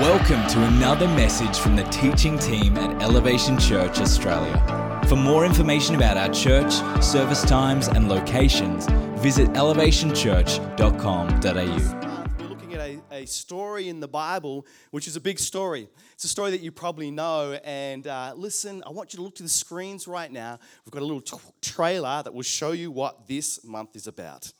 [0.00, 5.02] Welcome to another message from the teaching team at Elevation Church Australia.
[5.08, 6.72] For more information about our church,
[7.02, 8.86] service times, and locations,
[9.20, 12.38] visit elevationchurch.com.au.
[12.38, 15.88] We're looking at a, a story in the Bible, which is a big story.
[16.12, 17.58] It's a story that you probably know.
[17.64, 20.60] And uh, listen, I want you to look to the screens right now.
[20.84, 24.52] We've got a little t- trailer that will show you what this month is about.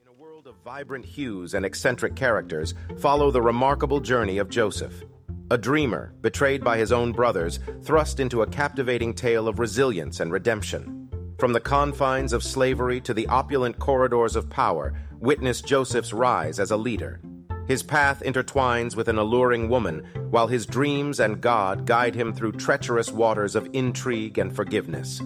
[0.00, 5.02] In a world of vibrant hues and eccentric characters, follow the remarkable journey of Joseph.
[5.50, 10.30] A dreamer, betrayed by his own brothers, thrust into a captivating tale of resilience and
[10.30, 11.08] redemption.
[11.40, 16.70] From the confines of slavery to the opulent corridors of power, witness Joseph's rise as
[16.70, 17.20] a leader.
[17.66, 22.52] His path intertwines with an alluring woman, while his dreams and God guide him through
[22.52, 25.20] treacherous waters of intrigue and forgiveness.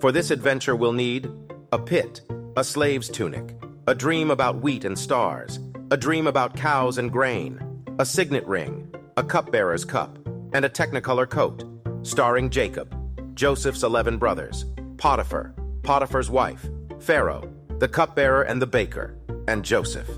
[0.00, 1.30] For this adventure, we'll need
[1.70, 2.22] a pit,
[2.56, 3.54] a slave's tunic,
[3.90, 5.58] a dream about wheat and stars,
[5.90, 7.58] a dream about cows and grain,
[7.98, 10.16] a signet ring, a cupbearer's cup,
[10.52, 11.64] and a technicolor coat,
[12.06, 12.94] starring Jacob,
[13.34, 14.64] Joseph's eleven brothers,
[14.96, 16.68] Potiphar, Potiphar's wife,
[17.00, 20.08] Pharaoh, the cupbearer and the baker, and Joseph.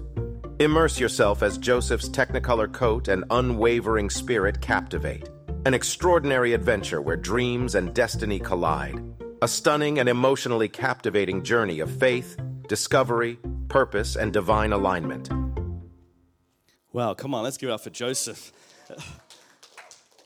[0.59, 5.31] Immerse yourself as Joseph's technicolor coat and unwavering spirit captivate.
[5.65, 9.03] An extraordinary adventure where dreams and destiny collide.
[9.41, 12.37] A stunning and emotionally captivating journey of faith,
[12.69, 13.39] discovery,
[13.73, 15.31] purpose, and divine alignment.
[16.93, 18.53] Wow, come on, let's give it up for Joseph.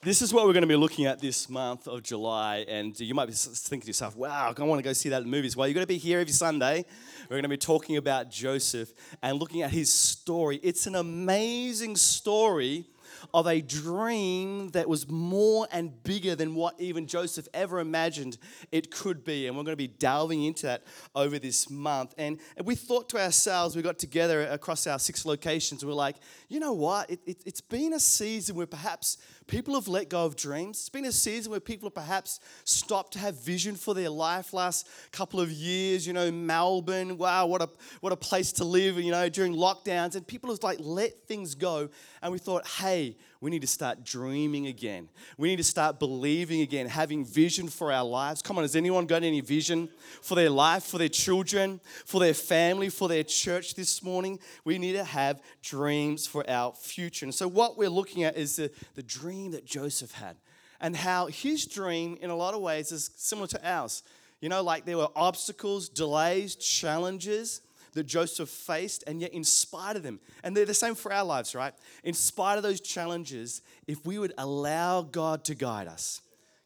[0.06, 3.12] This is what we're going to be looking at this month of July, and you
[3.12, 5.56] might be thinking to yourself, wow, I want to go see that in movies.
[5.56, 6.84] Well, you're going to be here every Sunday.
[7.22, 10.60] We're going to be talking about Joseph and looking at his story.
[10.62, 12.86] It's an amazing story
[13.32, 18.38] of a dream that was more and bigger than what even Joseph ever imagined
[18.72, 19.46] it could be.
[19.46, 22.14] And we're going to be delving into that over this month.
[22.18, 26.16] And, we thought to ourselves, we got together across our six locations, and we're like,
[26.48, 27.10] you know what?
[27.10, 30.78] It, it, it's been a season where perhaps people have let go of dreams.
[30.78, 34.52] It's been a season where people have perhaps stopped to have vision for their life
[34.52, 36.06] last couple of years.
[36.06, 37.68] You know, Melbourne, wow, what a,
[38.00, 40.16] what a place to live, you know, during lockdowns.
[40.16, 41.88] And people have like let things go.
[42.22, 45.08] And we thought, hey, we need to start dreaming again.
[45.36, 48.42] We need to start believing again, having vision for our lives.
[48.42, 49.88] Come on, has anyone got any vision
[50.22, 54.38] for their life, for their children, for their family, for their church this morning?
[54.64, 57.26] We need to have dreams for our future.
[57.26, 60.36] And so, what we're looking at is the, the dream that Joseph had
[60.80, 64.02] and how his dream, in a lot of ways, is similar to ours.
[64.40, 67.62] You know, like there were obstacles, delays, challenges
[67.94, 71.24] that Joseph faced, and yet, in spite of them, and they're the same for our
[71.24, 71.72] lives, right?
[72.04, 76.20] In spite of those challenges, if we would allow God to guide us,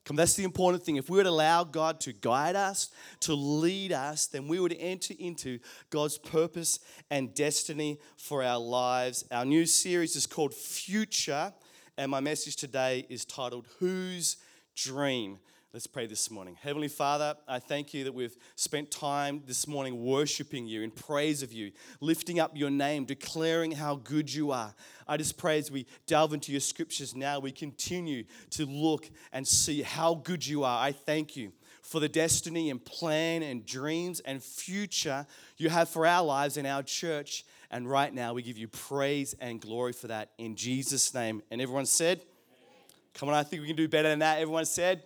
[0.04, 0.96] come, that's the important thing.
[0.96, 5.14] If we would allow God to guide us, to lead us, then we would enter
[5.20, 5.60] into
[5.90, 9.24] God's purpose and destiny for our lives.
[9.30, 11.52] Our new series is called Future,
[12.00, 14.38] and my message today is titled Whose
[14.74, 15.38] Dream?
[15.74, 16.56] Let's pray this morning.
[16.58, 21.42] Heavenly Father, I thank you that we've spent time this morning worshiping you in praise
[21.42, 24.74] of you, lifting up your name, declaring how good you are.
[25.06, 29.46] I just pray as we delve into your scriptures now, we continue to look and
[29.46, 30.82] see how good you are.
[30.82, 31.52] I thank you
[31.90, 36.64] for the destiny and plan and dreams and future you have for our lives and
[36.64, 37.44] our church.
[37.68, 41.42] And right now, we give you praise and glory for that in Jesus' name.
[41.50, 42.22] And everyone said,
[43.14, 44.38] Come on, I think we can do better than that.
[44.38, 45.02] Everyone said,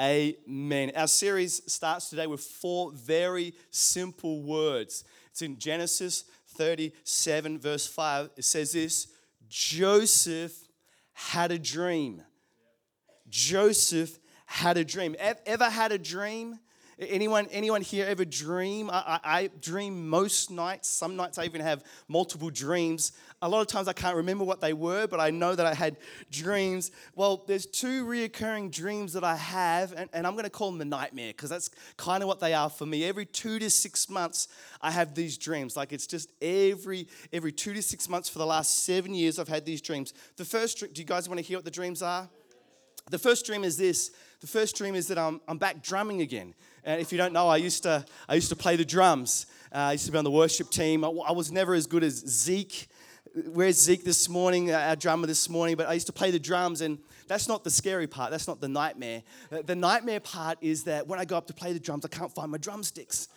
[0.00, 0.92] Amen.
[0.96, 5.04] Our series starts today with four very simple words.
[5.30, 6.24] It's in Genesis
[6.56, 8.30] 37, verse 5.
[8.38, 9.08] It says this
[9.46, 10.54] Joseph
[11.12, 12.22] had a dream.
[13.28, 14.18] Joseph
[14.52, 15.16] had a dream.
[15.46, 16.58] Ever had a dream?
[16.98, 18.90] Anyone, anyone here ever dream?
[18.90, 20.90] I, I, I, dream most nights.
[20.90, 23.12] Some nights I even have multiple dreams.
[23.40, 25.72] A lot of times I can't remember what they were, but I know that I
[25.72, 25.96] had
[26.30, 26.90] dreams.
[27.16, 30.78] Well, there's two reoccurring dreams that I have, and, and I'm going to call them
[30.78, 33.04] the nightmare because that's kind of what they are for me.
[33.04, 34.48] Every two to six months,
[34.82, 35.78] I have these dreams.
[35.78, 39.48] Like it's just every every two to six months for the last seven years, I've
[39.48, 40.12] had these dreams.
[40.36, 42.28] The first, do you guys want to hear what the dreams are?
[43.10, 44.12] The first dream is this.
[44.42, 46.52] The first dream is that I'm, I'm back drumming again.
[46.82, 49.46] And if you don't know, I used to, I used to play the drums.
[49.72, 51.04] Uh, I used to be on the worship team.
[51.04, 52.88] I, I was never as good as Zeke.
[53.52, 55.76] Where's Zeke this morning, uh, our drummer this morning?
[55.76, 56.98] But I used to play the drums, and
[57.28, 58.32] that's not the scary part.
[58.32, 59.22] That's not the nightmare.
[59.64, 62.34] The nightmare part is that when I go up to play the drums, I can't
[62.34, 63.28] find my drumsticks.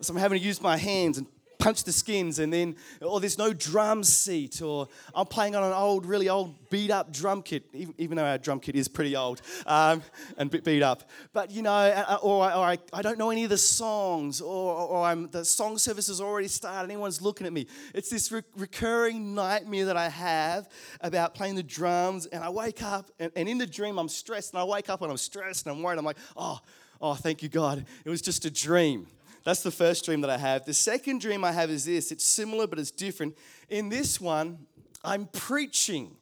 [0.00, 1.28] So I'm having to use my hands and
[1.58, 5.72] punch the skins, and then, or there's no drum seat, or I'm playing on an
[5.72, 9.16] old, really old, beat up drum kit, even, even though our drum kit is pretty
[9.16, 10.02] old um,
[10.36, 11.10] and beat up.
[11.32, 15.04] But, you know, or, or I, I, don't know any of the songs, or, or
[15.04, 17.66] I'm, the song service has already started, anyone's looking at me.
[17.92, 20.68] It's this re- recurring nightmare that I have
[21.00, 24.52] about playing the drums, and I wake up, and, and in the dream, I'm stressed,
[24.52, 25.98] and I wake up and I'm stressed, and I'm worried.
[25.98, 26.60] I'm like, oh,
[27.00, 27.84] oh, thank you, God.
[28.04, 29.08] It was just a dream.
[29.48, 30.66] That's the first dream that I have.
[30.66, 33.34] The second dream I have is this it's similar, but it's different.
[33.70, 34.58] In this one,
[35.02, 36.18] I'm preaching.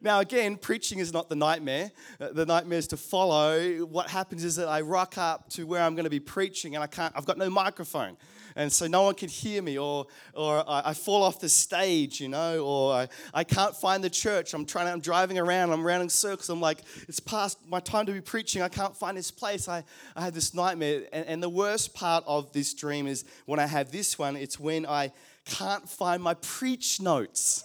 [0.00, 1.92] Now, again, preaching is not the nightmare.
[2.20, 3.86] Uh, the nightmare is to follow.
[3.86, 6.82] What happens is that I rock up to where I'm going to be preaching and
[6.82, 8.16] I can't, I've got no microphone
[8.56, 12.20] and so no one could hear me, or, or I, I fall off the stage,
[12.20, 14.54] you know, or I, I can't find the church.
[14.54, 16.48] I'm trying, I'm driving around, I'm rounding circles.
[16.48, 18.62] I'm like, it's past my time to be preaching.
[18.62, 19.68] I can't find this place.
[19.68, 19.84] I,
[20.16, 21.02] I have this nightmare.
[21.12, 24.58] And, and the worst part of this dream is when I have this one, it's
[24.58, 25.12] when I
[25.44, 27.64] can't find my preach notes.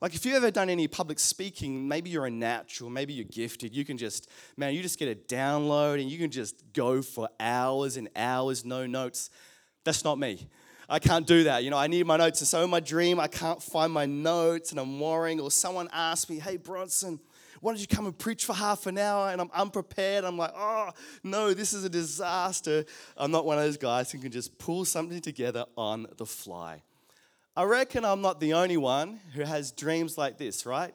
[0.00, 3.74] Like, if you've ever done any public speaking, maybe you're a natural, maybe you're gifted.
[3.74, 7.28] You can just, man, you just get a download and you can just go for
[7.38, 9.28] hours and hours, no notes.
[9.90, 10.46] That's not me.
[10.88, 11.64] I can't do that.
[11.64, 12.40] You know, I need my notes.
[12.40, 15.40] And so in my dream, I can't find my notes and I'm worrying.
[15.40, 17.18] Or someone asks me, hey, Bronson,
[17.60, 19.30] why don't you come and preach for half an hour?
[19.30, 20.22] And I'm unprepared.
[20.24, 20.90] I'm like, oh,
[21.24, 22.84] no, this is a disaster.
[23.16, 26.82] I'm not one of those guys who can just pull something together on the fly.
[27.56, 30.94] I reckon I'm not the only one who has dreams like this, right?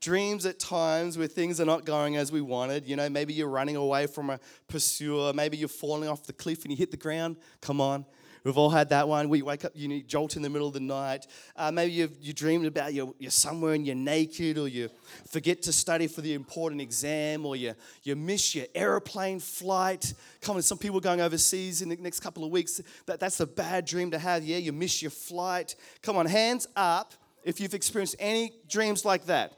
[0.00, 2.86] Dreams at times where things are not going as we wanted.
[2.86, 5.34] You know, maybe you're running away from a pursuer.
[5.34, 7.36] Maybe you're falling off the cliff and you hit the ground.
[7.60, 8.06] Come on.
[8.44, 9.28] We've all had that one.
[9.28, 11.26] We wake up, you need jolt in the middle of the night.
[11.56, 14.88] Uh, maybe you've, you dreamed about you're, you're somewhere and you're naked, or you
[15.28, 20.14] forget to study for the important exam, or you, you miss your aeroplane flight.
[20.40, 22.80] Come on, some people going overseas in the next couple of weeks.
[23.06, 24.42] That, that's a bad dream to have.
[24.42, 25.76] Yeah, you miss your flight.
[26.02, 27.12] Come on, hands up
[27.44, 29.54] if you've experienced any dreams like that.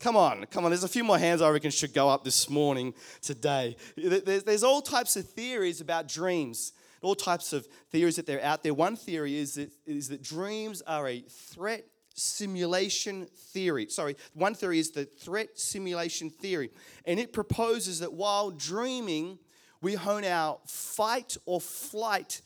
[0.00, 0.70] Come on, come on.
[0.70, 3.76] There's a few more hands I reckon should go up this morning, today.
[3.96, 6.72] There's, there's all types of theories about dreams
[7.04, 8.74] all types of theories that they're out there.
[8.74, 11.84] One theory is that, is that dreams are a threat
[12.14, 13.88] simulation theory.
[13.88, 16.70] Sorry, one theory is the threat simulation theory.
[17.04, 19.38] And it proposes that while dreaming,
[19.80, 22.40] we hone our fight or flight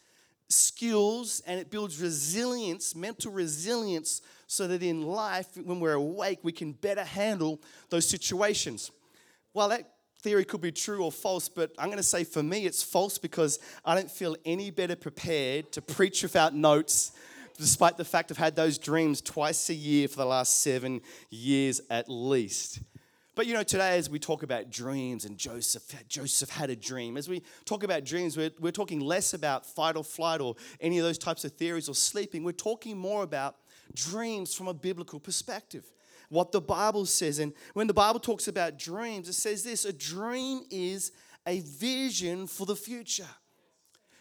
[0.49, 6.53] skills and it builds resilience, mental resilience, so that in life, when we're awake, we
[6.53, 7.61] can better handle
[7.91, 8.91] those situations.
[9.53, 12.67] While that theory could be true or false, but I'm going to say for me
[12.67, 17.13] it's false because I don't feel any better prepared to preach without notes,
[17.57, 21.01] despite the fact I've had those dreams twice a year for the last seven
[21.31, 22.81] years at least.
[23.35, 27.17] But you know, today as we talk about dreams and Joseph, Joseph had a dream.
[27.17, 30.99] As we talk about dreams, we're, we're talking less about fight or flight or any
[30.99, 32.43] of those types of theories or sleeping.
[32.43, 33.55] We're talking more about
[33.95, 35.85] dreams from a biblical perspective
[36.29, 37.39] what the Bible says.
[37.39, 41.13] And when the Bible talks about dreams, it says this a dream is
[41.47, 43.29] a vision for the future.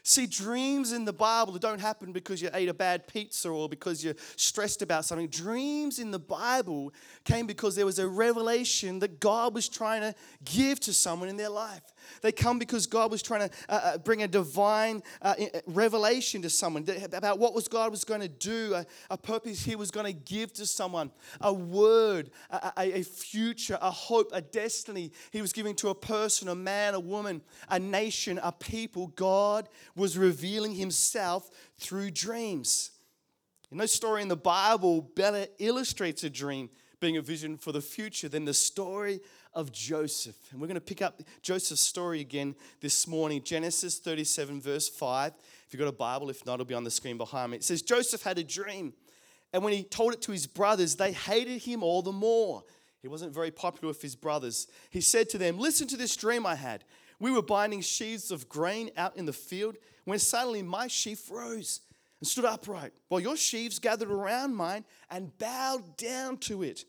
[0.10, 4.06] See, dreams in the Bible don't happen because you ate a bad pizza or because
[4.06, 5.28] you're stressed about something.
[5.28, 6.94] Dreams in the Bible
[7.26, 10.16] came because there was a revelation that God was trying to
[10.46, 11.82] give to someone in their life.
[12.22, 16.42] They come because God was trying to uh, uh bring a divine uh, uh, revelation
[16.44, 19.92] to someone about what was God was going to do, a, a, purpose He was
[19.92, 21.12] going to give to someone,
[21.42, 25.96] a word, a, a, a future, a hope, a destiny He was giving to a
[25.96, 29.08] person, a man, a woman, a nation, a people.
[29.08, 29.68] God
[29.98, 32.92] was revealing Himself through dreams.
[33.70, 38.30] Know, story in the Bible better illustrates a dream being a vision for the future
[38.30, 39.20] than the story
[39.54, 40.38] of Joseph.
[40.52, 45.34] And we're going to pick up Joseph's story again this morning, Genesis 37, verse 5.
[45.66, 47.58] If you've got a Bible, if not, it'll be on the screen behind me.
[47.58, 48.94] It says, Joseph had a dream,
[49.52, 52.64] and when he told it to his brothers, they hated him all the more.
[53.02, 54.68] He wasn't very popular with his brothers.
[54.90, 56.84] He said to them, Listen to this dream I had.
[57.20, 61.82] We were binding sheaves of grain out in the field when suddenly my sheaf rose
[62.20, 66.86] and stood upright, while your sheaves gathered around mine and bowed down to it.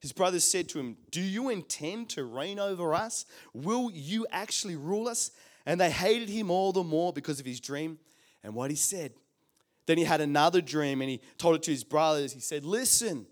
[0.00, 3.26] His brothers said to him, Do you intend to reign over us?
[3.52, 5.30] Will you actually rule us?
[5.66, 7.98] And they hated him all the more because of his dream
[8.42, 9.12] and what he said.
[9.86, 12.32] Then he had another dream and he told it to his brothers.
[12.32, 13.26] He said, Listen,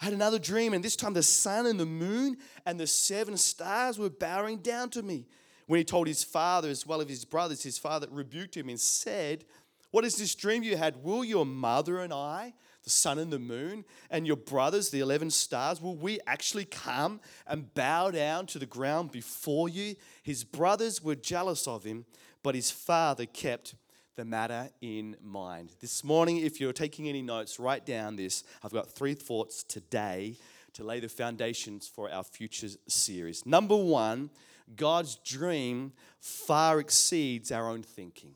[0.00, 3.36] I had another dream, and this time the sun and the moon and the seven
[3.36, 5.26] stars were bowing down to me.
[5.68, 8.80] When he told his father as well as his brothers, his father rebuked him and
[8.80, 9.44] said,
[9.92, 11.04] What is this dream you had?
[11.04, 12.54] Will your mother and I
[12.88, 17.20] the sun and the moon, and your brothers, the 11 stars, will we actually come
[17.46, 19.94] and bow down to the ground before you?
[20.22, 22.06] His brothers were jealous of him,
[22.42, 23.74] but his father kept
[24.16, 25.74] the matter in mind.
[25.82, 28.42] This morning, if you're taking any notes, write down this.
[28.62, 30.36] I've got three thoughts today
[30.72, 33.44] to lay the foundations for our future series.
[33.44, 34.30] Number one,
[34.76, 38.34] God's dream far exceeds our own thinking.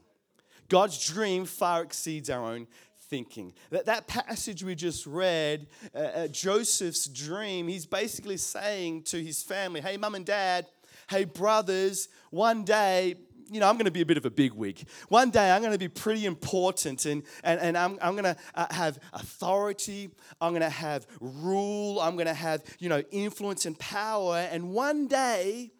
[0.69, 2.67] God's dream far exceeds our own
[3.13, 3.53] thinking.
[3.71, 9.43] That, that passage we just read, uh, uh, Joseph's dream, he's basically saying to his
[9.43, 10.67] family, hey, mum and dad,
[11.11, 13.17] hey, brothers, one day,
[13.51, 14.83] you know, I'm going to be a bit of a big wig.
[15.09, 18.37] One day I'm going to be pretty important and, and, and I'm, I'm going to
[18.55, 20.11] uh, have authority.
[20.41, 22.01] I'm going to have rule.
[22.01, 24.37] I'm going to have, you know, influence and power.
[24.51, 25.73] And one day,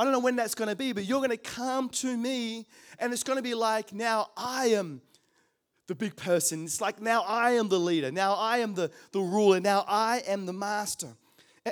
[0.00, 2.66] I don't know when that's going to be, but you're going to come to me
[2.98, 5.02] and it's going to be like, now I am
[5.88, 6.64] the big person.
[6.64, 8.10] It's like, now I am the leader.
[8.10, 9.60] Now I am the, the ruler.
[9.60, 11.08] Now I am the master.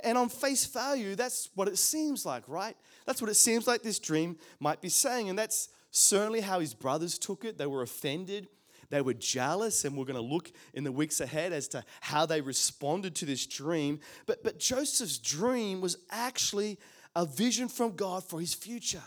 [0.04, 2.76] And on face value, that's what it seems like, right?
[3.06, 5.30] That's what it seems like this dream might be saying.
[5.30, 7.56] And that's certainly how his brothers took it.
[7.56, 8.48] They were offended,
[8.90, 12.26] they were jealous, and we're going to look in the weeks ahead as to how
[12.26, 14.00] they responded to this dream.
[14.26, 16.78] But, but Joseph's dream was actually
[17.18, 19.02] a vision from God for his future.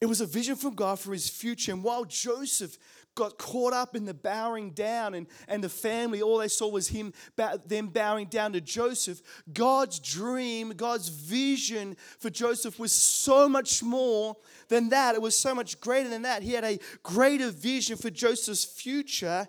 [0.00, 1.70] It was a vision from God for his future.
[1.70, 2.76] And while Joseph
[3.14, 6.88] got caught up in the bowing down and, and the family, all they saw was
[6.88, 7.12] him
[7.66, 9.22] them bowing down to Joseph.
[9.52, 15.14] God's dream, God's vision for Joseph was so much more than that.
[15.14, 16.42] It was so much greater than that.
[16.42, 19.46] He had a greater vision for Joseph's future.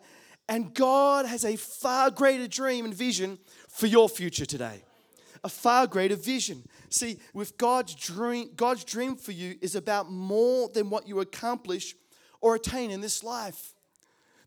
[0.48, 4.84] And God has a far greater dream and vision for your future today
[5.44, 6.64] a far greater vision.
[6.90, 11.96] See, with God's dream, God's dream for you is about more than what you accomplish
[12.42, 13.74] or attain in this life.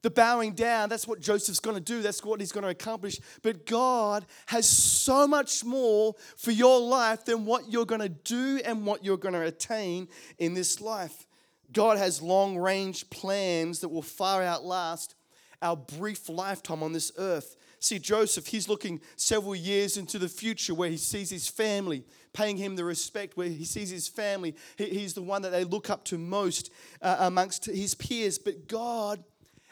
[0.03, 2.03] The bowing down, that's what Joseph's going to do.
[2.03, 3.21] That's what he's going to accomplish.
[3.43, 8.61] But God has so much more for your life than what you're going to do
[8.65, 10.09] and what you're going to attain
[10.39, 11.29] in this life.
[11.73, 15.15] God has long range plans that will far outlast
[15.63, 17.57] our brief lifetime on this earth.
[17.83, 22.57] See, Joseph, he's looking several years into the future where he sees his family paying
[22.57, 24.55] him the respect, where he sees his family.
[24.79, 26.71] he's the one that they look up to most
[27.03, 28.39] uh, amongst his peers.
[28.39, 29.25] But God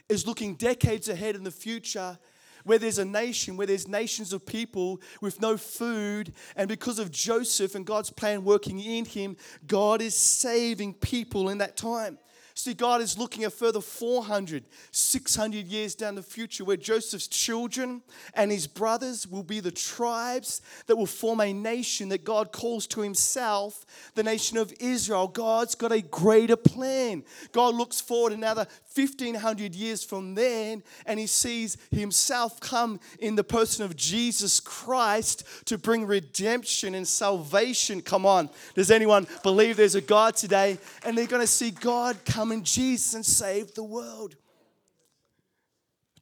[0.09, 2.19] is looking decades ahead in the future
[2.65, 6.33] where there's a nation, where there's nations of people with no food.
[6.57, 9.37] And because of Joseph and God's plan working in him,
[9.69, 12.19] God is saving people in that time.
[12.61, 18.03] See, God is looking a further 400, 600 years down the future where Joseph's children
[18.35, 22.87] and his brothers will be the tribes that will form a nation that God calls
[22.89, 25.27] to himself, the nation of Israel.
[25.27, 27.25] God's got a greater plan.
[27.53, 33.45] God looks forward another 1500 years from then and he sees himself come in the
[33.45, 38.03] person of Jesus Christ to bring redemption and salvation.
[38.03, 38.51] Come on.
[38.75, 40.77] Does anyone believe there's a God today?
[41.07, 44.35] And they're going to see God come come in Jesus and save the world.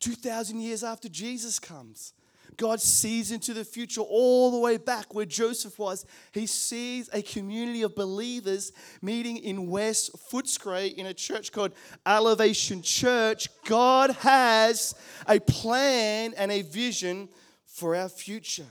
[0.01, 2.13] 2,000 years after Jesus comes,
[2.57, 6.05] God sees into the future all the way back where Joseph was.
[6.33, 11.73] He sees a community of believers meeting in West Footscray in a church called
[12.05, 13.49] Elevation Church.
[13.65, 14.95] God has
[15.27, 17.29] a plan and a vision
[17.65, 18.67] for our future.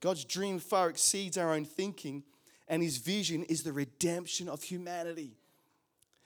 [0.00, 2.22] God's dream far exceeds our own thinking,
[2.68, 5.36] and his vision is the redemption of humanity.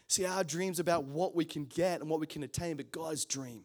[0.09, 3.25] See, our dream's about what we can get and what we can attain, but God's
[3.25, 3.65] dream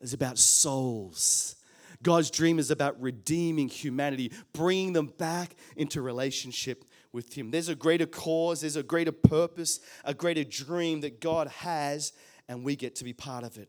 [0.00, 1.56] is about souls.
[2.02, 7.50] God's dream is about redeeming humanity, bringing them back into relationship with Him.
[7.50, 12.12] There's a greater cause, there's a greater purpose, a greater dream that God has,
[12.48, 13.68] and we get to be part of it.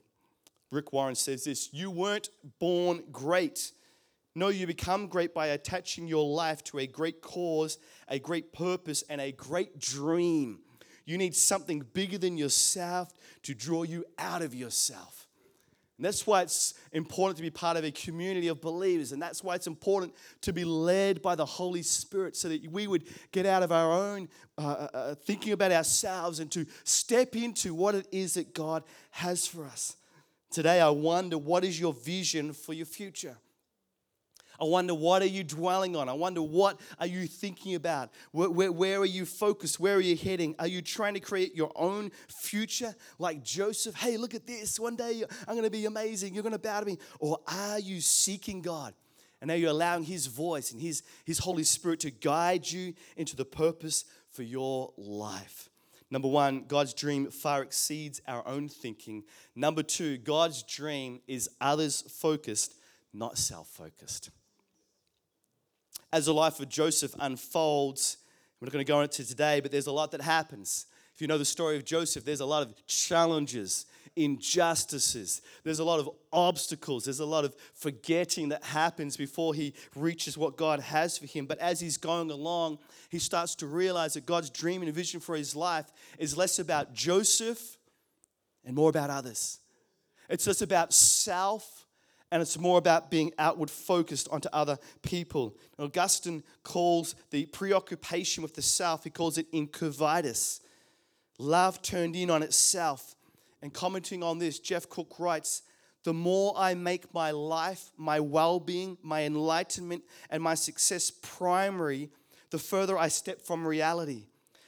[0.72, 2.30] Rick Warren says this You weren't
[2.60, 3.74] born great.
[4.34, 7.78] No, you become great by attaching your life to a great cause,
[8.08, 10.60] a great purpose, and a great dream.
[11.06, 15.28] You need something bigger than yourself to draw you out of yourself.
[16.02, 19.12] And that's why it's important to be part of a community of believers.
[19.12, 22.88] And that's why it's important to be led by the Holy Spirit so that we
[22.88, 24.28] would get out of our own
[24.58, 28.84] uh, uh, uh thinking about ourselves and to step into what it is that God
[29.12, 29.96] has for us.
[30.50, 33.38] Today, I wonder what is your vision for your future?
[34.62, 36.08] I wonder what are you dwelling on?
[36.08, 38.12] I wonder what are you thinking about?
[38.32, 39.80] Where, where, where, are you focused?
[39.80, 40.54] Where are you heading?
[40.60, 43.96] Are you trying to create your own future like Joseph?
[43.96, 44.80] Hey, look at this.
[44.80, 46.36] One day I'm going to be amazing.
[46.36, 47.00] You're going to bow to me.
[47.20, 48.94] Or are you seeking God?
[49.42, 53.36] And are you allowing His voice and His, His Holy Spirit to guide you into
[53.36, 55.70] the purpose for your life?
[56.12, 59.24] Number one, God's dream far exceeds our own thinking.
[59.56, 62.76] Number two, God's dream is others focused,
[63.12, 64.30] not self focused
[66.14, 68.18] as the life of Joseph unfolds,
[68.60, 70.86] we're not going to go into today, but there's a lot that happens.
[71.16, 75.84] If you know the story of Joseph, there's a lot of challenges, injustices, there's a
[75.84, 80.80] lot of obstacles, there's a lot of forgetting that happens before he reaches what God
[80.80, 81.46] has for him.
[81.46, 85.36] But as he's going along, he starts to realize that God's dream and vision for
[85.36, 87.78] his life is less about Joseph
[88.64, 89.60] and more about others.
[90.30, 91.81] It's less about self
[92.32, 95.58] and it's more about being outward focused onto other people.
[95.78, 100.62] Augustine calls the preoccupation with the self, he calls it incurvatus,
[101.38, 103.16] love turned in on itself.
[103.62, 105.62] And commenting on this, Jeff Cook writes,
[106.04, 112.10] the more I make my life, my well being, my enlightenment, and my success primary,
[112.50, 114.26] the further I step from reality.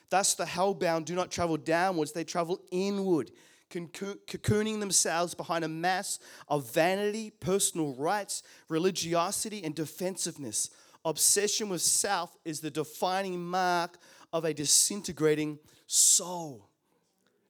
[0.10, 3.32] Thus, the hellbound do not travel downwards, they travel inward
[3.74, 10.70] cocooning themselves behind a mass of vanity, personal rights, religiosity, and defensiveness.
[11.06, 13.98] Obsession with self is the defining mark
[14.32, 16.70] of a disintegrating soul.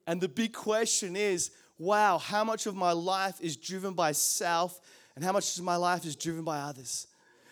[0.08, 4.80] And the big question is wow, how much of my life is driven by self,
[5.16, 7.08] and how much of my life is driven by others?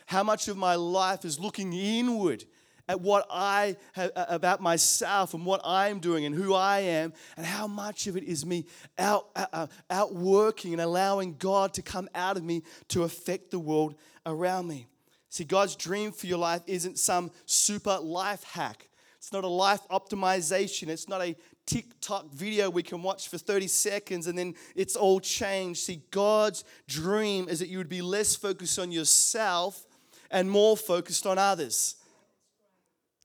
[0.05, 2.45] How much of my life is looking inward
[2.91, 7.45] at what I have, about myself and what I'm doing and who I am, and
[7.45, 8.65] how much of it is me
[8.99, 13.95] out, uh, outworking and allowing God to come out of me to affect the world
[14.25, 14.87] around me.
[15.29, 18.89] See, God's dream for your life isn't some super life hack.
[19.17, 20.89] It's not a life optimization.
[20.89, 25.21] It's not a TikTok video we can watch for 30 seconds and then it's all
[25.21, 25.83] changed.
[25.83, 29.85] See, God's dream is that you would be less focused on yourself
[30.29, 31.95] and more focused on others.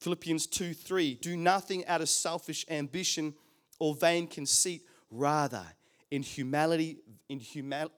[0.07, 1.15] Philippians 2 3.
[1.15, 3.35] Do nothing out of selfish ambition
[3.81, 5.65] or vain conceit, rather,
[6.13, 6.99] in humility,
[7.29, 7.41] in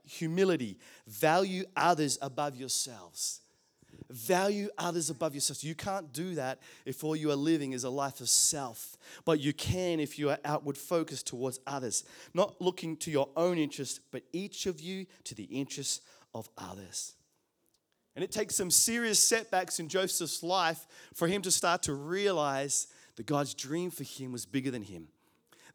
[0.06, 3.42] humility, value others above yourselves.
[4.08, 5.62] Value others above yourselves.
[5.62, 8.96] You can't do that if all you are living is a life of self,
[9.26, 13.58] but you can if you are outward focused towards others, not looking to your own
[13.58, 16.00] interest, but each of you to the interests
[16.34, 17.17] of others.
[18.18, 22.88] And it takes some serious setbacks in Joseph's life for him to start to realize
[23.14, 25.06] that God's dream for him was bigger than him.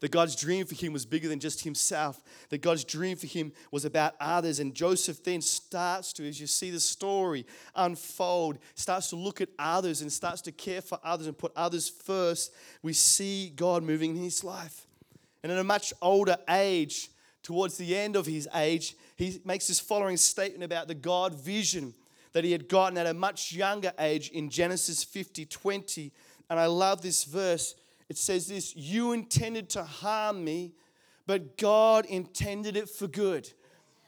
[0.00, 2.22] That God's dream for him was bigger than just himself.
[2.50, 4.60] That God's dream for him was about others.
[4.60, 9.48] And Joseph then starts to, as you see the story unfold, starts to look at
[9.58, 12.52] others and starts to care for others and put others first.
[12.82, 14.86] We see God moving in his life.
[15.42, 17.08] And at a much older age,
[17.42, 21.94] towards the end of his age, he makes this following statement about the God vision
[22.34, 26.12] that he had gotten at a much younger age in Genesis 50 20.
[26.50, 27.74] And I love this verse.
[28.10, 30.74] It says this You intended to harm me,
[31.26, 33.50] but God intended it for good.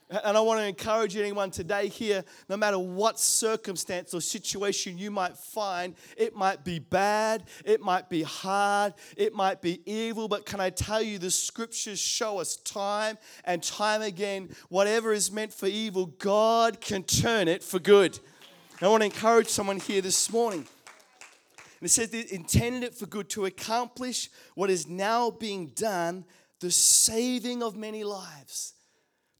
[0.08, 5.10] And I want to encourage anyone today here, no matter what circumstance or situation you
[5.10, 10.46] might find, it might be bad, it might be hard, it might be evil, but
[10.46, 15.52] can I tell you, the scriptures show us time and time again, whatever is meant
[15.52, 18.16] for evil, God can turn it for good.
[18.78, 20.68] And I want to encourage someone here this morning.
[21.80, 26.26] And it says, intended it for good to accomplish what is now being done,
[26.60, 28.74] the saving of many lives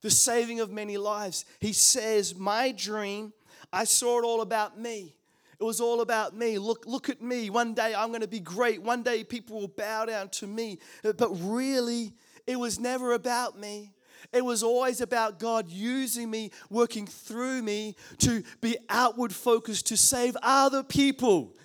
[0.06, 1.44] the saving of many lives.
[1.58, 3.32] He says, My dream,
[3.72, 5.16] I saw it all about me.
[5.58, 6.58] It was all about me.
[6.58, 7.50] Look, look at me.
[7.50, 8.80] One day I'm going to be great.
[8.80, 10.78] One day people will bow down to me.
[11.04, 12.12] Uh, but really,
[12.46, 13.94] it was never about me.
[14.32, 19.96] It was always about God using me, working through me to be outward focused, to
[19.96, 21.56] save other people,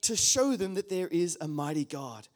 [0.00, 2.26] to show them that there is a mighty God.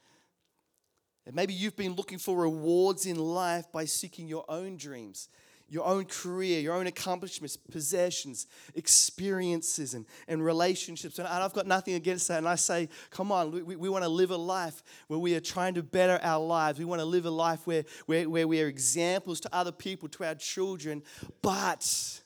[1.29, 5.29] And maybe you've been looking for rewards in life by seeking your own dreams,
[5.71, 11.19] your own career, your own accomplishments, possessions, experiences, and, and relationships.
[11.19, 12.39] And I've got nothing against that.
[12.39, 15.41] And I say, come on, we, we want to live a life where we are
[15.41, 16.79] trying to better our lives.
[16.79, 20.09] We want to live a life where, where, where we are examples to other people,
[20.11, 21.03] to our children.
[21.43, 22.23] But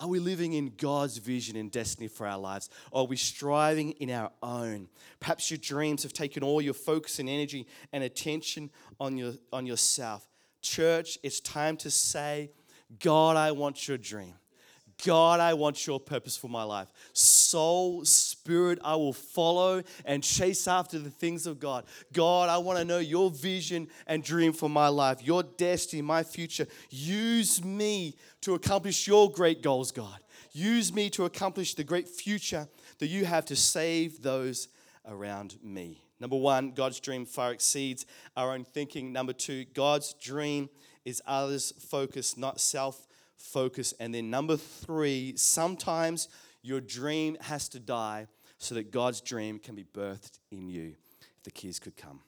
[0.00, 2.68] are we living in God's vision and destiny for our lives?
[2.92, 4.88] Or are we striving in our own?
[5.18, 9.66] Perhaps your dreams have taken all your focus and energy and attention on, your, on
[9.66, 10.28] yourself.
[10.62, 12.50] Church, it's time to say,
[13.00, 14.34] God, I want your dream.
[15.04, 16.88] God, I want your purpose for my life.
[17.12, 21.84] Soul, spirit, I will follow and chase after the things of God.
[22.12, 26.24] God, I want to know your vision and dream for my life, your destiny, my
[26.24, 26.66] future.
[26.90, 30.18] Use me to accomplish your great goals, God.
[30.50, 32.66] Use me to accomplish the great future
[32.98, 34.66] that you have to save those
[35.06, 36.02] around me.
[36.20, 39.12] Number one, God's dream far exceeds our own thinking.
[39.12, 40.68] Number two, God's dream
[41.04, 43.94] is others focused, not self focus.
[44.00, 46.28] And then number three, sometimes
[46.62, 48.26] your dream has to die
[48.58, 50.96] so that God's dream can be birthed in you.
[51.20, 52.20] If the keys could come.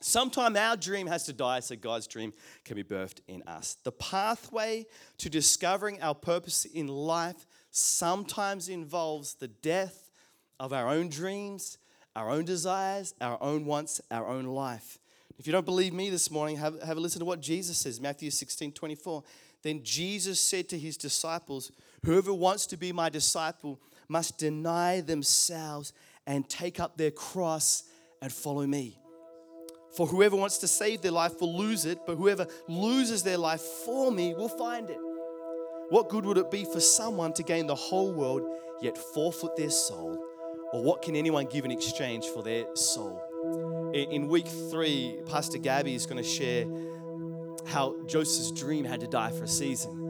[0.00, 2.32] Sometime our dream has to die so God's dream
[2.64, 3.76] can be birthed in us.
[3.82, 4.86] The pathway
[5.18, 10.10] to discovering our purpose in life sometimes involves the death
[10.60, 11.78] of our own dreams,
[12.16, 14.98] our own desires, our own wants, our own life.
[15.38, 18.00] If you don't believe me this morning, have, have a listen to what Jesus says,
[18.00, 19.22] Matthew 16 24.
[19.62, 21.70] Then Jesus said to his disciples,
[22.04, 25.92] Whoever wants to be my disciple must deny themselves
[26.26, 27.84] and take up their cross
[28.22, 28.98] and follow me.
[29.94, 33.60] For whoever wants to save their life will lose it, but whoever loses their life
[33.60, 34.98] for me will find it.
[35.90, 38.42] What good would it be for someone to gain the whole world
[38.80, 40.18] yet forfeit their soul?
[40.72, 43.22] Or what can anyone give in exchange for their soul?
[43.94, 46.66] In week three, Pastor Gabby is going to share
[47.66, 50.06] how Joseph's dream had to die for a season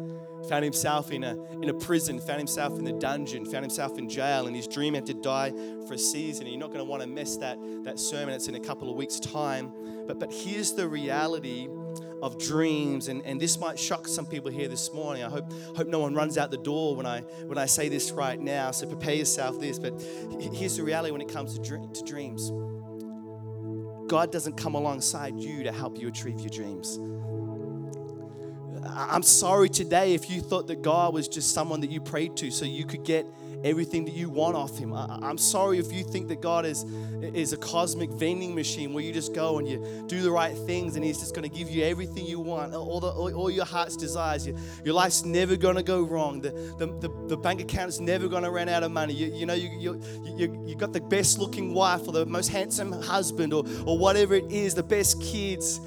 [0.48, 4.08] found himself in a, in a prison, found himself in the dungeon, found himself in
[4.08, 5.52] jail, and his dream had to die
[5.86, 6.46] for a season.
[6.46, 8.34] You're not going to want to miss that, that sermon.
[8.34, 9.72] It's in a couple of weeks' time.
[10.06, 11.68] But, but here's the reality
[12.22, 15.22] of dreams, and, and this might shock some people here this morning.
[15.22, 18.10] I hope, hope no one runs out the door when I, when I say this
[18.10, 19.78] right now, so prepare yourself this.
[19.78, 20.00] But
[20.52, 22.50] here's the reality when it comes to, dream, to dreams
[24.08, 26.98] God doesn't come alongside you to help you achieve your dreams.
[28.88, 32.50] I'm sorry today if you thought that God was just someone that you prayed to
[32.50, 33.26] so you could get
[33.64, 34.92] everything that you want off him.
[34.92, 36.84] I'm sorry if you think that God is,
[37.22, 40.96] is a cosmic vending machine where you just go and you do the right things
[40.96, 43.96] and he's just going to give you everything you want, all, the, all your heart's
[43.96, 44.46] desires.
[44.46, 46.40] Your, your life's never going to go wrong.
[46.40, 49.14] The, the, the, the bank account's never going to run out of money.
[49.14, 50.02] You, you know, you, you,
[50.36, 54.34] you, you got the best looking wife or the most handsome husband or, or whatever
[54.34, 55.80] it is, the best kids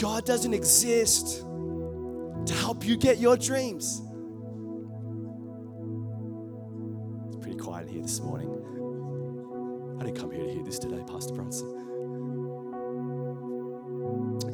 [0.00, 1.44] God doesn't exist
[2.46, 4.02] to help you get your dreams.
[7.60, 8.48] Quiet here this morning.
[10.00, 11.68] I didn't come here to hear this today, Pastor Bronson.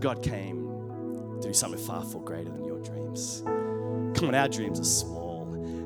[0.01, 0.67] God came
[1.41, 3.43] to do something far, far greater than your dreams.
[4.19, 5.27] Come on, our dreams are small.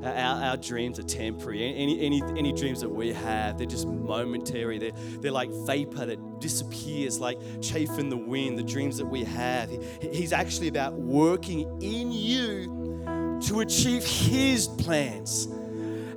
[0.02, 1.74] Our, our dreams are temporary.
[1.74, 4.78] Any, any, any dreams that we have, they're just momentary.
[4.78, 9.24] They're, they're like vapor that disappears, like chaff in the wind, the dreams that we
[9.24, 9.68] have.
[9.68, 15.48] He, he's actually about working in you to achieve His plans,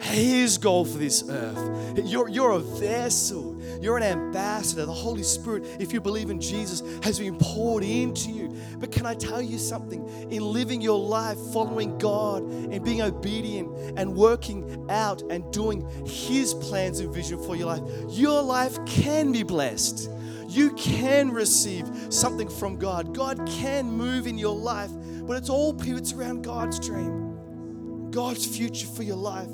[0.03, 1.99] His goal for this earth.
[2.05, 4.85] You're, you're a vessel you're an ambassador.
[4.85, 8.55] The Holy Spirit, if you believe in Jesus, has been poured into you.
[8.79, 10.07] But can I tell you something?
[10.31, 16.53] In living your life following God and being obedient and working out and doing His
[16.53, 20.09] plans and vision for your life, your life can be blessed.
[20.47, 23.13] You can receive something from God.
[23.13, 24.91] God can move in your life,
[25.23, 29.49] but it's all pivots around God's dream, God's future for your life.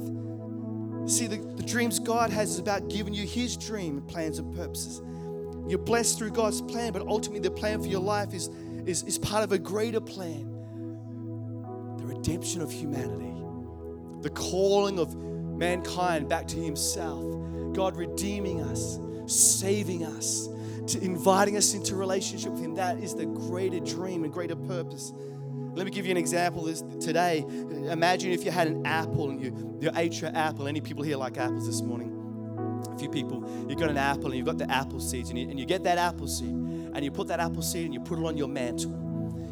[1.05, 5.01] See, the, the dreams God has is about giving you His dream, plans, and purposes.
[5.67, 8.49] You're blessed through God's plan, but ultimately the plan for your life is,
[8.85, 10.55] is, is part of a greater plan
[11.97, 13.35] the redemption of humanity,
[14.21, 17.23] the calling of mankind back to Himself,
[17.73, 20.47] God redeeming us, saving us,
[20.87, 22.75] to inviting us into relationship with Him.
[22.75, 25.13] That is the greater dream and greater purpose.
[25.75, 27.45] Let me give you an example this today.
[27.89, 30.67] Imagine if you had an apple and you, you ate your apple.
[30.67, 32.15] Any people here like apples this morning?
[32.93, 33.49] A few people.
[33.67, 35.83] You've got an apple and you've got the apple seeds, and you, and you get
[35.83, 38.47] that apple seed, and you put that apple seed and you put it on your
[38.47, 38.93] mantle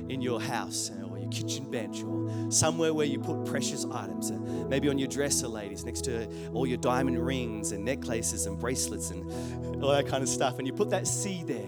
[0.09, 4.31] in your house or your kitchen bench or somewhere where you put precious items.
[4.31, 9.11] Maybe on your dresser, ladies, next to all your diamond rings and necklaces and bracelets
[9.11, 10.57] and all that kind of stuff.
[10.57, 11.67] And you put that seed there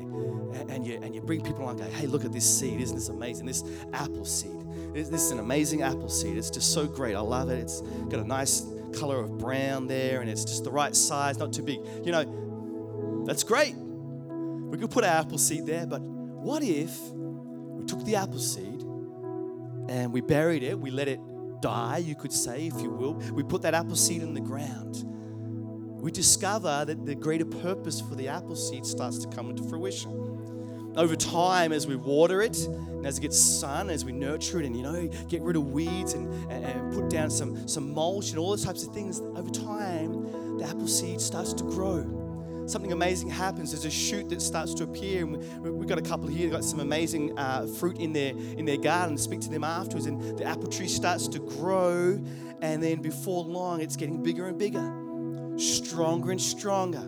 [0.53, 2.81] and you, and you bring people along and go, hey, look at this seed.
[2.81, 3.45] Isn't this amazing?
[3.45, 4.65] This apple seed.
[4.93, 6.38] This is an amazing apple seed.
[6.38, 7.15] It's just so great.
[7.15, 7.59] I love it.
[7.59, 8.65] It's got a nice
[8.97, 11.79] color of brown there and it's just the right size, not too big.
[12.03, 13.75] You know, that's great.
[13.75, 18.81] We could put our apple seed there, but what if we took the apple seed
[19.89, 21.19] and we buried it, we let it
[21.62, 23.15] die, you could say, if you will.
[23.33, 25.03] We put that apple seed in the ground.
[26.01, 30.38] We discover that the greater purpose for the apple seed starts to come into fruition
[30.99, 34.65] over time as we water it and as it gets sun as we nurture it
[34.65, 38.31] and you know get rid of weeds and, and, and, put down some, some mulch
[38.31, 42.65] and all those types of things over time the apple seed starts to grow.
[42.67, 43.71] Something amazing happens.
[43.71, 46.65] There's a shoot that starts to appear and we, have got a couple here got
[46.65, 50.43] some amazing uh, fruit in their in their garden speak to them afterwards and the
[50.43, 52.21] apple tree starts to grow
[52.62, 54.93] and then before long it's getting bigger and bigger
[55.57, 57.07] stronger and stronger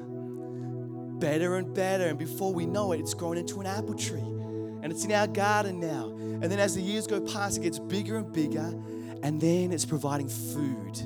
[1.21, 2.07] better and better.
[2.07, 4.19] And before we know it, it's grown into an apple tree.
[4.19, 6.09] And it's in our garden now.
[6.09, 8.73] And then as the years go past, it gets bigger and bigger.
[9.23, 10.99] And then it's providing food.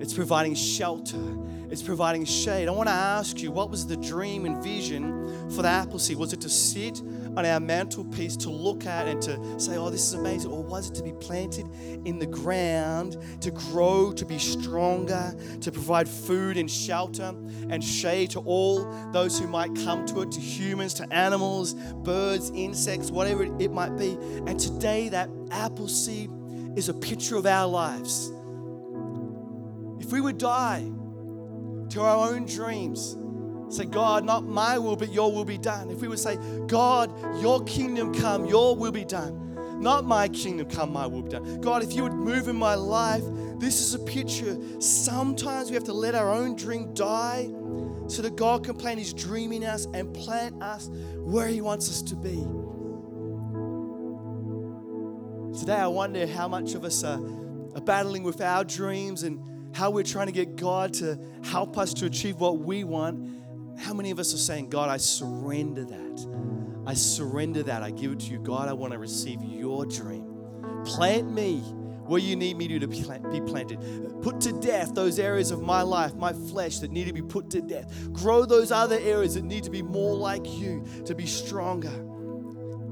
[0.00, 1.36] it's providing shelter,
[1.70, 2.68] it's providing shade.
[2.68, 6.16] I want to ask you, what was the dream and vision for the apple seed?
[6.16, 7.02] Was it to sit
[7.36, 10.50] on our mantelpiece to look at and to say, oh, this is amazing?
[10.50, 11.66] Or was it to be planted
[12.04, 17.34] in the ground, to grow, to be stronger, to provide food and shelter
[17.70, 22.50] and shade to all those who might come to it, to humans, to animals, birds,
[22.54, 24.18] insects, whatever it might be?
[24.46, 26.30] And today, that apple seed
[26.76, 28.32] is a picture of our lives.
[30.00, 30.90] If we would die
[31.90, 33.16] to our own dreams,
[33.68, 35.90] say, God, not my will, but your will be done.
[35.90, 39.80] If we would say, God, your kingdom come, your will be done.
[39.80, 41.60] Not my kingdom come, my will be done.
[41.60, 43.22] God, if you would move in my life,
[43.58, 44.56] this is a picture.
[44.80, 47.48] Sometimes we have to let our own dream die
[48.08, 51.88] so that God can plant his dream in us and plant us where he wants
[51.90, 52.46] us to be.
[55.58, 57.20] Today, I wonder how much of us are,
[57.74, 61.92] are battling with our dreams and how we're trying to get God to help us
[61.94, 63.37] to achieve what we want.
[63.78, 66.82] How many of us are saying, God, I surrender that?
[66.86, 67.82] I surrender that.
[67.82, 68.38] I give it to you.
[68.38, 70.26] God, I want to receive your dream.
[70.84, 71.60] Plant me
[72.08, 74.22] where you need me to be planted.
[74.22, 77.50] Put to death those areas of my life, my flesh that need to be put
[77.50, 78.12] to death.
[78.12, 81.92] Grow those other areas that need to be more like you, to be stronger.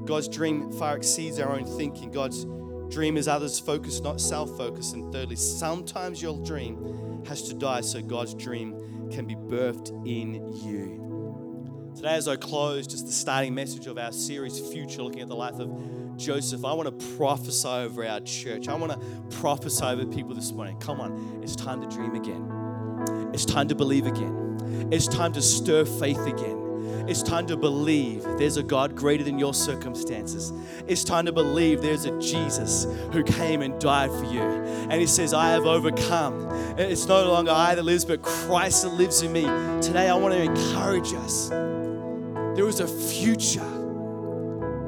[0.05, 2.11] God's dream far exceeds our own thinking.
[2.11, 2.45] God's
[2.89, 4.93] dream is others focused, not self focused.
[4.93, 8.75] And thirdly, sometimes your dream has to die so God's dream
[9.11, 11.93] can be birthed in you.
[11.95, 15.35] Today, as I close, just the starting message of our series, Future, looking at the
[15.35, 18.67] life of Joseph, I want to prophesy over our church.
[18.67, 20.77] I want to prophesy over people this morning.
[20.79, 23.31] Come on, it's time to dream again.
[23.33, 24.89] It's time to believe again.
[24.91, 26.66] It's time to stir faith again.
[27.07, 30.51] It's time to believe there's a God greater than your circumstances.
[30.87, 34.41] It's time to believe there's a Jesus who came and died for you.
[34.41, 36.49] And He says, I have overcome.
[36.77, 39.43] It's no longer I that lives, but Christ that lives in me.
[39.81, 41.49] Today, I want to encourage us.
[41.49, 43.61] There is a future,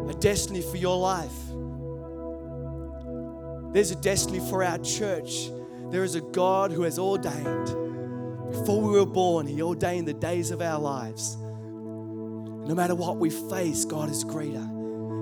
[0.09, 1.31] a destiny for your life.
[3.71, 5.49] There's a destiny for our church.
[5.91, 7.67] There is a God who has ordained.
[8.51, 11.37] Before we were born, He ordained the days of our lives.
[12.69, 14.63] No matter what we face, God is greater.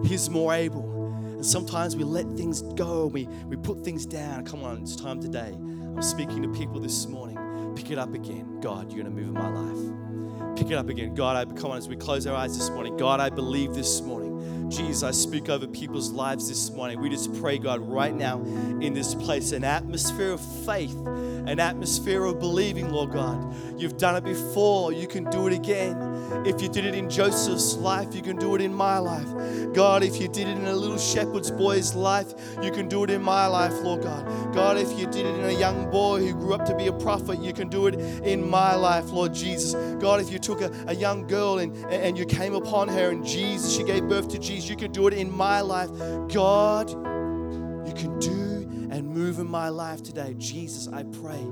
[0.04, 1.14] He's more able.
[1.24, 4.44] And sometimes we let things go, we, we put things down.
[4.44, 5.54] Come on, it's time today.
[5.54, 7.74] I'm speaking to people this morning.
[7.74, 8.60] Pick it up again.
[8.60, 10.58] God, you're going to move in my life.
[10.58, 11.16] Pick it up again.
[11.16, 12.98] God, I come on as we close our eyes this morning.
[12.98, 14.37] God, I believe this morning.
[14.70, 17.00] Jesus, I speak over people's lives this morning.
[17.00, 18.42] We just pray, God, right now
[18.82, 23.56] in this place, an atmosphere of faith, an atmosphere of believing, Lord God.
[23.80, 26.44] You've done it before, you can do it again.
[26.46, 29.28] If you did it in Joseph's life, you can do it in my life.
[29.74, 33.10] God, if you did it in a little shepherd's boy's life, you can do it
[33.10, 34.54] in my life, Lord God.
[34.54, 36.94] God, if you did it in a young boy who grew up to be a
[36.94, 37.96] prophet, you can do it
[38.26, 39.74] in my life, Lord Jesus.
[40.02, 43.26] God, if you took a, a young girl and, and you came upon her and
[43.26, 45.90] Jesus, she gave birth to Jesus, you can do it in my life.
[46.34, 50.36] God, you can do and move in my life today.
[50.38, 51.46] Jesus, I pray.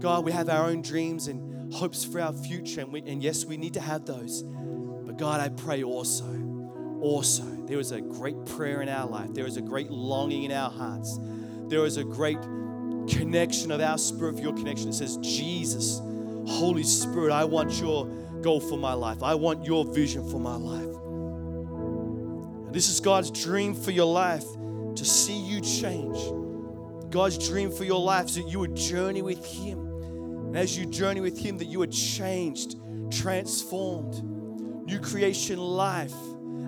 [0.00, 2.80] God, we have our own dreams and hopes for our future.
[2.80, 4.42] And, we, and yes, we need to have those.
[4.42, 6.26] But God, I pray also,
[7.00, 9.32] also, there is a great prayer in our life.
[9.32, 11.18] There is a great longing in our hearts.
[11.68, 12.40] There is a great
[13.08, 14.88] connection of our spirit for your connection.
[14.88, 16.00] It says, Jesus,
[16.46, 18.06] Holy Spirit, I want your
[18.42, 19.22] goal for my life.
[19.22, 20.89] I want your vision for my life.
[22.70, 24.46] And this is God's dream for your life
[24.94, 26.16] to see you change.
[27.10, 29.90] God's dream for your life is that you would journey with Him
[30.50, 32.76] and as you journey with Him, that you are changed,
[33.12, 34.20] transformed,
[34.84, 36.14] new creation life,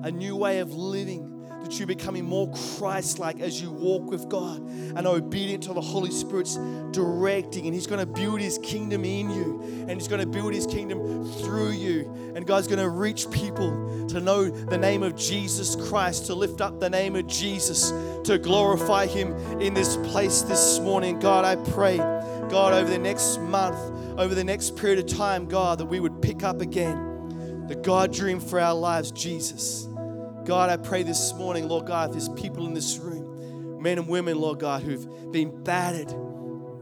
[0.05, 1.32] a new way of living,
[1.63, 5.73] that you're becoming more Christ like as you walk with God and are obedient to
[5.73, 6.57] the Holy Spirit's
[6.93, 7.67] directing.
[7.67, 10.67] And He's going to build His kingdom in you, and He's going to build His
[10.67, 12.33] kingdom through you.
[12.35, 16.61] And God's going to reach people to know the name of Jesus Christ, to lift
[16.61, 17.91] up the name of Jesus,
[18.25, 21.19] to glorify Him in this place this morning.
[21.19, 21.99] God, I pray
[22.53, 23.79] God, over the next month,
[24.19, 28.13] over the next period of time, God, that we would pick up again the God
[28.13, 29.89] dream for our lives, Jesus.
[30.45, 34.39] God, I pray this morning, Lord God, there's people in this room, men and women,
[34.39, 36.09] Lord God, who've been battered,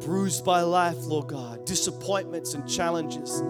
[0.00, 3.40] bruised by life, Lord God, disappointments and challenges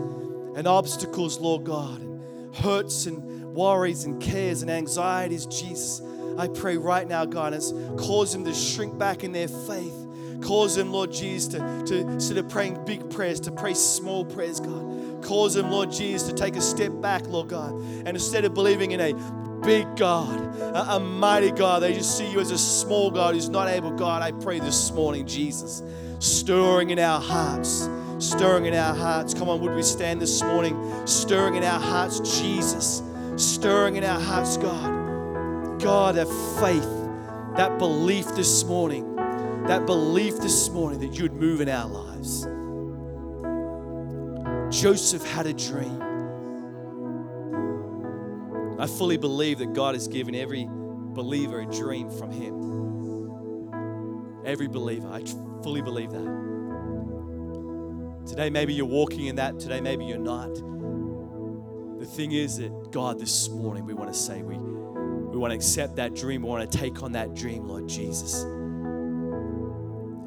[0.57, 6.03] and obstacles, Lord God, and hurts and worries and cares and anxieties, Jesus.
[6.39, 10.01] I pray right now, God, it's cause them to shrink back in their faith
[10.43, 14.59] Cause them, Lord Jesus, to, to instead of praying big prayers, to pray small prayers,
[14.59, 15.23] God.
[15.23, 17.73] Cause them, Lord Jesus, to take a step back, Lord God.
[17.73, 19.13] And instead of believing in a
[19.63, 23.49] big God, a, a mighty God, they just see you as a small God who's
[23.49, 24.23] not able, God.
[24.23, 25.83] I pray this morning, Jesus,
[26.19, 29.35] stirring in our hearts, stirring in our hearts.
[29.35, 33.03] Come on, would we stand this morning, stirring in our hearts, Jesus,
[33.37, 35.81] stirring in our hearts, God.
[35.81, 36.29] God, that
[36.61, 39.17] faith, that belief this morning,
[39.67, 42.47] that belief this morning that you'd move in our lives.
[44.71, 46.10] Joseph had a dream.
[48.81, 53.71] I fully believe that God has given every believer a dream from Him.
[54.47, 55.07] Every believer.
[55.09, 55.23] I
[55.63, 56.41] fully believe that.
[58.27, 59.59] Today, maybe you're walking in that.
[59.61, 60.55] Today, maybe you're not.
[61.99, 65.57] The thing is that, God, this morning, we want to say, we, we want to
[65.57, 66.41] accept that dream.
[66.41, 68.45] We want to take on that dream, Lord Jesus.
[68.45, 68.47] I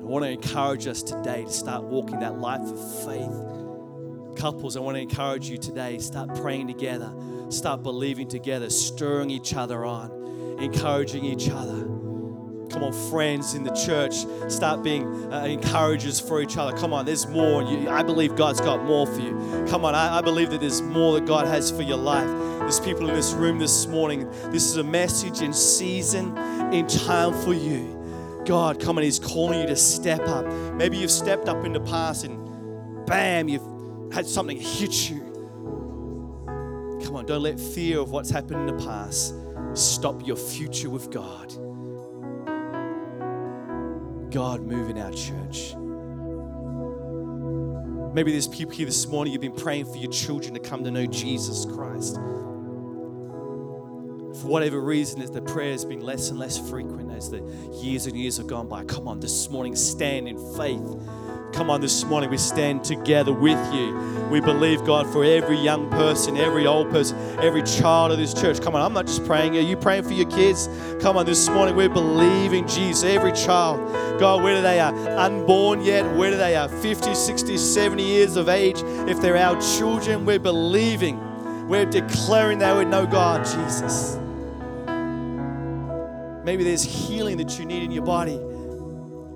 [0.06, 3.63] want to encourage us today to start walking that life of faith.
[4.36, 7.14] Couples, I want to encourage you today, start praying together,
[7.50, 11.88] start believing together, stirring each other on, encouraging each other.
[12.70, 16.76] Come on, friends in the church, start being uh, encouragers for each other.
[16.76, 17.62] Come on, there's more.
[17.62, 19.66] You, I believe God's got more for you.
[19.70, 22.28] Come on, I, I believe that there's more that God has for your life.
[22.60, 24.28] There's people in this room this morning.
[24.50, 26.36] This is a message in season,
[26.74, 28.42] in time for you.
[28.46, 30.46] God, come on, He's calling you to step up.
[30.74, 33.73] Maybe you've stepped up in the past and bam, you've
[34.14, 35.22] had something hit you.
[37.04, 39.34] Come on, don't let fear of what's happened in the past
[39.74, 41.50] stop your future with God.
[44.32, 45.76] God, move in our church.
[48.14, 50.92] Maybe there's people here this morning, you've been praying for your children to come to
[50.92, 52.16] know Jesus Christ.
[54.42, 57.42] For whatever reason, the prayer has been less and less frequent as the
[57.82, 58.84] years and years have gone by.
[58.86, 60.82] Come on, this morning, stand in faith
[61.54, 63.96] Come on, this morning we stand together with you.
[64.32, 68.60] We believe, God, for every young person, every old person, every child of this church.
[68.60, 69.56] Come on, I'm not just praying.
[69.56, 70.68] Are you praying for your kids?
[71.00, 73.04] Come on, this morning we believe in Jesus.
[73.04, 73.78] Every child,
[74.20, 78.82] God, whether they are unborn yet, whether they are 50, 60, 70 years of age,
[79.08, 81.20] if they're our children, we're believing.
[81.68, 84.18] We're declaring they would know God, Jesus.
[86.44, 88.40] Maybe there's healing that you need in your body,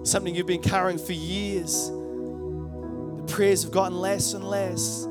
[0.04, 1.92] something you've been carrying for years
[3.38, 5.04] prayers have gotten less and less.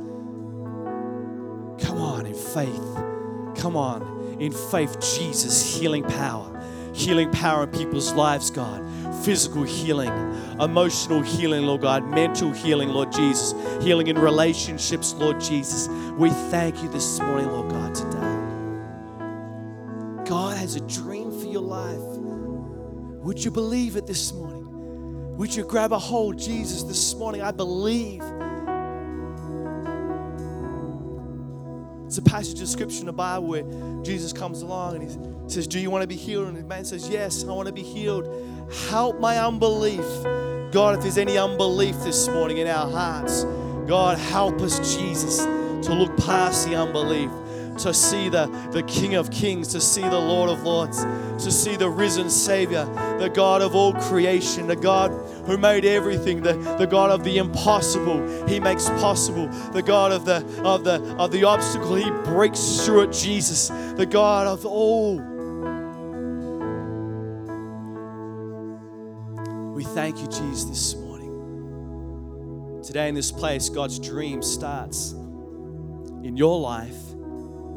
[1.87, 2.97] Come on, in faith.
[3.55, 6.53] Come on, in faith, Jesus, healing power.
[6.93, 8.85] Healing power in people's lives, God.
[9.25, 10.11] Physical healing,
[10.61, 12.03] emotional healing, Lord God.
[12.05, 13.55] Mental healing, Lord Jesus.
[13.81, 15.87] Healing in relationships, Lord Jesus.
[16.19, 18.19] We thank you this morning, Lord God, today.
[20.29, 22.03] God has a dream for your life.
[23.23, 24.66] Would you believe it this morning?
[25.37, 27.43] Would you grab a hold, Jesus, this morning?
[27.43, 28.23] I believe.
[32.07, 35.67] It's a passage of scripture in the Bible where Jesus comes along and he says,
[35.67, 36.49] Do you want to be healed?
[36.49, 38.27] And the man says, Yes, I want to be healed.
[38.89, 40.07] Help my unbelief.
[40.73, 43.45] God, if there's any unbelief this morning in our hearts,
[43.87, 45.45] God, help us, Jesus,
[45.87, 47.31] to look past the unbelief
[47.79, 51.05] to see the, the King of Kings, to see the Lord of Lords,
[51.45, 52.85] to see the risen Savior,
[53.19, 55.11] the God of all creation, the God
[55.47, 60.25] who made everything, the, the God of the impossible, He makes possible, the God of
[60.25, 65.17] the of the of the obstacle, He breaks through it, Jesus, the God of all.
[69.75, 72.83] We thank you, Jesus, this morning.
[72.83, 76.97] Today in this place, God's dream starts in your life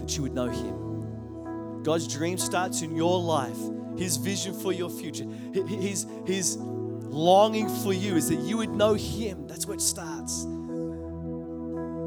[0.10, 1.84] that you would know Him.
[1.84, 3.58] God's dream starts in your life.
[3.98, 8.94] His vision for your future, His, his longing for you is that you would know
[8.96, 9.46] Him.
[9.48, 10.46] That's where it starts.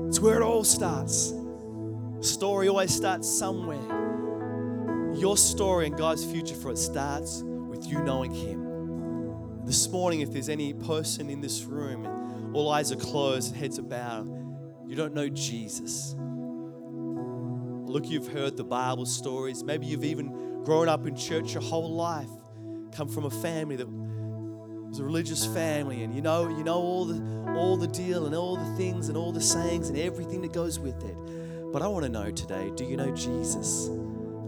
[0.08, 1.32] It's where it all starts.
[2.20, 5.14] Story always starts somewhere.
[5.14, 9.64] Your story and God's future for it starts with you knowing Him.
[9.64, 13.82] This morning, if there's any person in this room, all eyes are closed, heads are
[13.82, 14.26] bowed,
[14.88, 16.16] you don't know Jesus.
[17.92, 19.62] Look, you've heard the Bible stories.
[19.62, 22.30] Maybe you've even grown up in church your whole life,
[22.90, 27.04] come from a family that was a religious family, and you know, you know all
[27.04, 30.54] the all the deal and all the things and all the sayings and everything that
[30.54, 31.14] goes with it.
[31.70, 33.90] But I want to know today, do you know Jesus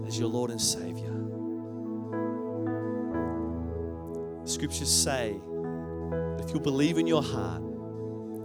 [0.07, 1.13] as your Lord and Savior?
[4.47, 5.41] scriptures say
[6.39, 7.63] if you believe in your heart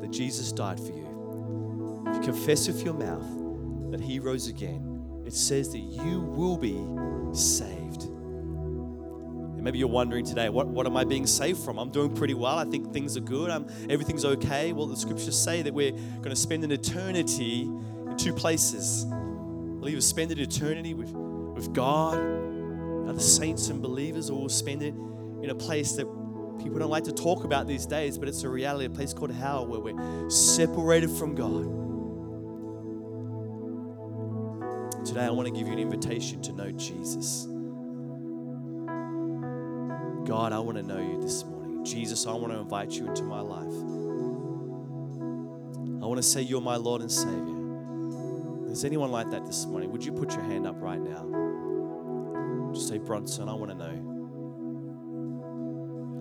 [0.02, 4.89] that Jesus died for you, if you confess with your mouth that He rose again,
[5.30, 6.74] it says that you will be
[7.38, 8.02] saved.
[8.02, 11.78] And maybe you're wondering today, what, what am I being saved from?
[11.78, 12.58] I'm doing pretty well.
[12.58, 13.52] I think things are good.
[13.52, 14.74] I'm, everything's okay.
[14.74, 19.06] Well, the scriptures say that we're going to spend an eternity in two places.
[19.08, 22.18] We'll either spend an eternity with, with God,
[23.08, 24.96] other saints and believers, or we'll spend it
[25.44, 26.08] in a place that
[26.58, 29.30] people don't like to talk about these days, but it's a reality, a place called
[29.30, 31.79] hell where we're separated from God.
[35.20, 37.46] Today, I want to give you an invitation to know Jesus.
[40.26, 41.84] God, I want to know you this morning.
[41.84, 43.74] Jesus, I want to invite you into my life.
[46.02, 48.72] I want to say you're my Lord and Savior.
[48.72, 49.92] Is anyone like that this morning?
[49.92, 52.72] Would you put your hand up right now?
[52.74, 53.92] Just say, Bronson, I want to know.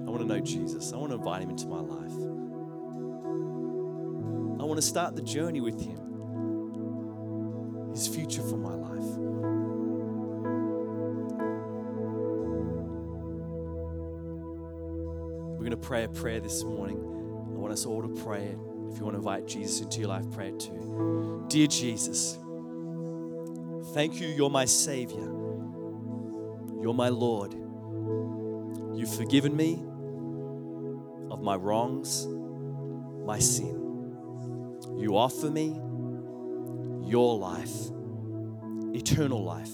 [0.09, 0.93] I want to know Jesus.
[0.93, 2.17] I want to invite him into my life.
[4.61, 6.08] I want to start the journey with him,
[7.93, 8.89] his future for my life.
[15.53, 16.99] We're going to pray a prayer this morning.
[16.99, 18.59] I want us all to pray it.
[18.91, 21.45] If you want to invite Jesus into your life, pray it too.
[21.49, 22.39] Dear Jesus,
[23.93, 25.35] thank you, you're my Savior.
[26.81, 27.55] You're my Lord.
[28.95, 29.75] You've forgiven me
[31.31, 32.27] of my wrongs,
[33.27, 33.75] my sin.
[34.97, 35.81] You offer me
[37.09, 37.91] your life,
[38.95, 39.73] eternal life,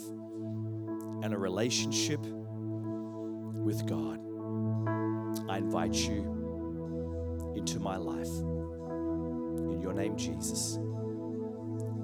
[1.25, 4.21] and a relationship with God.
[5.51, 8.29] I invite you into my life.
[9.73, 10.77] In your name, Jesus.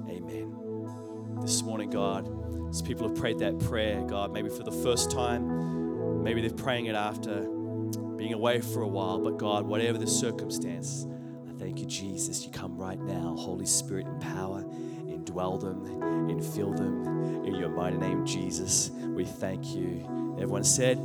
[0.09, 1.37] Amen.
[1.41, 2.29] This morning, God,
[2.69, 6.87] as people have prayed that prayer, God, maybe for the first time, maybe they're praying
[6.87, 7.47] it after
[8.17, 11.07] being away for a while, but God, whatever the circumstance,
[11.49, 12.45] I thank you, Jesus.
[12.45, 14.65] You come right now, Holy Spirit, in power,
[15.31, 15.85] indwell them,
[16.29, 18.89] infill them in your mighty name, Jesus.
[18.89, 20.35] We thank you.
[20.37, 20.97] Everyone said,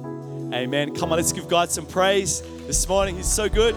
[0.52, 0.94] Amen.
[0.94, 3.16] Come on, let's give God some praise this morning.
[3.16, 3.74] He's so good.